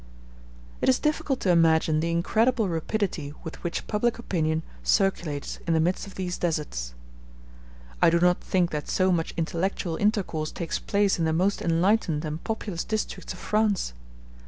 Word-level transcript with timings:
It 0.81 0.89
is 0.89 0.97
difficult 0.97 1.41
to 1.41 1.51
imagine 1.51 1.99
the 1.99 2.09
incredible 2.09 2.67
rapidity 2.67 3.35
with 3.43 3.63
which 3.63 3.85
public 3.85 4.17
opinion 4.17 4.63
circulates 4.81 5.59
in 5.67 5.75
the 5.75 5.79
midst 5.79 6.07
of 6.07 6.15
these 6.15 6.39
deserts. 6.39 6.95
*j 6.95 8.07
I 8.07 8.09
do 8.09 8.19
not 8.19 8.41
think 8.41 8.71
that 8.71 8.89
so 8.89 9.11
much 9.11 9.35
intellectual 9.37 9.97
intercourse 9.97 10.51
takes 10.51 10.79
place 10.79 11.19
in 11.19 11.25
the 11.25 11.33
most 11.33 11.61
enlightened 11.61 12.25
and 12.25 12.43
populous 12.43 12.83
districts 12.83 13.33
of 13.33 13.37
France. 13.37 13.93